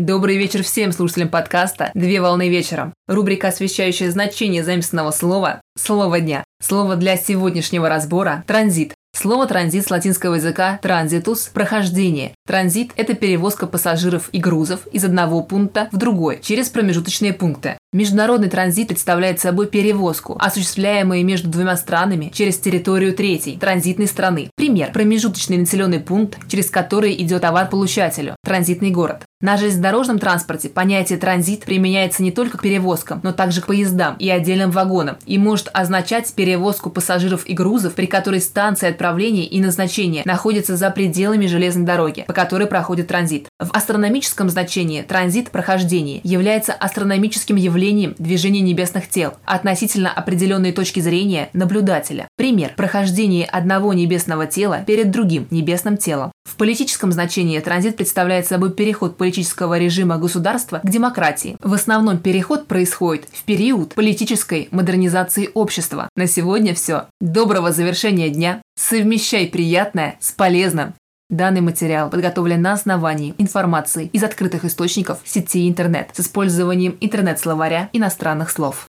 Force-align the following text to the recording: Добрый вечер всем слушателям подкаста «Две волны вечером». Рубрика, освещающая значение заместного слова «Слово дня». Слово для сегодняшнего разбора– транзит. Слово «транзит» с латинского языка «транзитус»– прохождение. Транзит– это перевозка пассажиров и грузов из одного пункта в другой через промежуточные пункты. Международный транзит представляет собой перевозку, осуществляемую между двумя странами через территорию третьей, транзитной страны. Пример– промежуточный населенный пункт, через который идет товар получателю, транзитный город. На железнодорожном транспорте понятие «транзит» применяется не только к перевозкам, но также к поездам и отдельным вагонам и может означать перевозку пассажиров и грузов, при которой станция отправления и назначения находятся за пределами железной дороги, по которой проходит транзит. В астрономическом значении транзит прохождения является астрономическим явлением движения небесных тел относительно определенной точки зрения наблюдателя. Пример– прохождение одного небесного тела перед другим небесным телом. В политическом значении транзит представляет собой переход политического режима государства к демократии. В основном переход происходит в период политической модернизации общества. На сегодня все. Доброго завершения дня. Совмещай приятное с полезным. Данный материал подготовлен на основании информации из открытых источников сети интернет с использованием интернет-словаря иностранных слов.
Добрый 0.00 0.38
вечер 0.38 0.62
всем 0.62 0.92
слушателям 0.92 1.28
подкаста 1.28 1.90
«Две 1.92 2.22
волны 2.22 2.48
вечером». 2.48 2.94
Рубрика, 3.06 3.48
освещающая 3.48 4.10
значение 4.10 4.64
заместного 4.64 5.10
слова 5.10 5.60
«Слово 5.76 6.20
дня». 6.20 6.42
Слово 6.62 6.96
для 6.96 7.18
сегодняшнего 7.18 7.86
разбора– 7.86 8.42
транзит. 8.46 8.94
Слово 9.14 9.46
«транзит» 9.46 9.86
с 9.86 9.90
латинского 9.90 10.36
языка 10.36 10.78
«транзитус»– 10.80 11.50
прохождение. 11.52 12.32
Транзит– 12.46 12.92
это 12.96 13.14
перевозка 13.14 13.66
пассажиров 13.66 14.30
и 14.32 14.38
грузов 14.38 14.86
из 14.92 15.04
одного 15.04 15.42
пункта 15.42 15.88
в 15.92 15.98
другой 15.98 16.38
через 16.42 16.70
промежуточные 16.70 17.34
пункты. 17.34 17.76
Международный 17.92 18.48
транзит 18.48 18.88
представляет 18.88 19.40
собой 19.40 19.66
перевозку, 19.66 20.36
осуществляемую 20.38 21.26
между 21.26 21.48
двумя 21.48 21.76
странами 21.76 22.30
через 22.32 22.56
территорию 22.58 23.14
третьей, 23.14 23.58
транзитной 23.58 24.06
страны. 24.06 24.48
Пример– 24.56 24.92
промежуточный 24.94 25.58
населенный 25.58 26.00
пункт, 26.00 26.38
через 26.48 26.70
который 26.70 27.14
идет 27.20 27.42
товар 27.42 27.68
получателю, 27.68 28.36
транзитный 28.50 28.90
город. 28.90 29.22
На 29.40 29.56
железнодорожном 29.56 30.18
транспорте 30.18 30.68
понятие 30.68 31.18
«транзит» 31.18 31.64
применяется 31.64 32.22
не 32.22 32.32
только 32.32 32.58
к 32.58 32.62
перевозкам, 32.62 33.20
но 33.22 33.32
также 33.32 33.62
к 33.62 33.68
поездам 33.68 34.16
и 34.18 34.28
отдельным 34.28 34.72
вагонам 34.72 35.18
и 35.24 35.38
может 35.38 35.70
означать 35.72 36.34
перевозку 36.34 36.90
пассажиров 36.90 37.46
и 37.46 37.54
грузов, 37.54 37.94
при 37.94 38.06
которой 38.06 38.40
станция 38.40 38.90
отправления 38.90 39.46
и 39.46 39.60
назначения 39.60 40.22
находятся 40.26 40.76
за 40.76 40.90
пределами 40.90 41.46
железной 41.46 41.86
дороги, 41.86 42.24
по 42.26 42.32
которой 42.32 42.66
проходит 42.66 43.06
транзит. 43.06 43.46
В 43.60 43.70
астрономическом 43.70 44.50
значении 44.50 45.02
транзит 45.02 45.50
прохождения 45.50 46.20
является 46.24 46.72
астрономическим 46.72 47.54
явлением 47.54 48.16
движения 48.18 48.60
небесных 48.60 49.08
тел 49.08 49.34
относительно 49.44 50.12
определенной 50.12 50.72
точки 50.72 50.98
зрения 50.98 51.50
наблюдателя. 51.52 52.26
Пример– 52.36 52.72
прохождение 52.76 53.46
одного 53.46 53.94
небесного 53.94 54.46
тела 54.46 54.82
перед 54.86 55.12
другим 55.12 55.46
небесным 55.50 55.96
телом. 55.96 56.32
В 56.44 56.56
политическом 56.56 57.12
значении 57.12 57.60
транзит 57.60 57.96
представляет 58.40 58.46
собой 58.46 58.72
переход 58.72 59.16
политического 59.16 59.78
режима 59.78 60.18
государства 60.18 60.80
к 60.82 60.88
демократии. 60.88 61.56
В 61.62 61.74
основном 61.74 62.18
переход 62.18 62.66
происходит 62.66 63.26
в 63.32 63.42
период 63.44 63.94
политической 63.94 64.68
модернизации 64.70 65.50
общества. 65.54 66.08
На 66.16 66.26
сегодня 66.26 66.74
все. 66.74 67.06
Доброго 67.20 67.72
завершения 67.72 68.30
дня. 68.30 68.62
Совмещай 68.76 69.46
приятное 69.46 70.16
с 70.20 70.32
полезным. 70.32 70.94
Данный 71.28 71.60
материал 71.60 72.10
подготовлен 72.10 72.60
на 72.60 72.72
основании 72.72 73.34
информации 73.38 74.10
из 74.12 74.24
открытых 74.24 74.64
источников 74.64 75.20
сети 75.24 75.68
интернет 75.68 76.10
с 76.14 76.20
использованием 76.20 76.96
интернет-словаря 77.00 77.88
иностранных 77.92 78.50
слов. 78.50 78.90